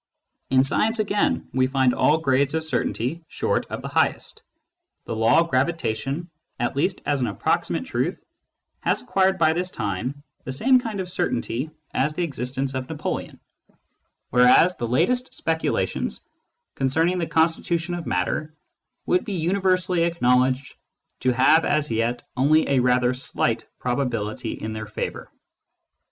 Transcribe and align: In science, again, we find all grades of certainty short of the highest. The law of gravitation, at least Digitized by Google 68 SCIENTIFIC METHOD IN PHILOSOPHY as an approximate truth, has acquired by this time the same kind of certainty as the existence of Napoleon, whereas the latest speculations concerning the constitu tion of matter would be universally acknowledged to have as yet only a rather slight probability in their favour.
In 0.49 0.63
science, 0.63 0.97
again, 0.97 1.47
we 1.53 1.67
find 1.67 1.93
all 1.93 2.17
grades 2.17 2.55
of 2.55 2.63
certainty 2.63 3.23
short 3.27 3.67
of 3.67 3.83
the 3.83 3.87
highest. 3.87 4.41
The 5.05 5.15
law 5.15 5.39
of 5.41 5.51
gravitation, 5.51 6.31
at 6.59 6.75
least 6.75 7.01
Digitized 7.05 7.05
by 7.05 7.13
Google 7.13 7.13
68 7.13 7.13
SCIENTIFIC 7.13 7.13
METHOD 7.13 7.13
IN 7.13 7.13
PHILOSOPHY 7.13 7.13
as 7.13 7.21
an 7.21 7.27
approximate 7.27 7.85
truth, 7.85 8.25
has 8.79 9.01
acquired 9.03 9.37
by 9.37 9.53
this 9.53 9.69
time 9.69 10.23
the 10.43 10.51
same 10.51 10.79
kind 10.79 10.99
of 10.99 11.07
certainty 11.07 11.69
as 11.93 12.13
the 12.15 12.23
existence 12.23 12.73
of 12.73 12.89
Napoleon, 12.89 13.39
whereas 14.31 14.75
the 14.75 14.87
latest 14.87 15.35
speculations 15.35 16.21
concerning 16.73 17.19
the 17.19 17.27
constitu 17.27 17.79
tion 17.79 17.93
of 17.93 18.07
matter 18.07 18.55
would 19.05 19.23
be 19.23 19.33
universally 19.33 20.01
acknowledged 20.01 20.73
to 21.19 21.31
have 21.31 21.63
as 21.63 21.91
yet 21.91 22.23
only 22.35 22.67
a 22.67 22.79
rather 22.79 23.13
slight 23.13 23.67
probability 23.77 24.53
in 24.53 24.73
their 24.73 24.87
favour. 24.87 25.31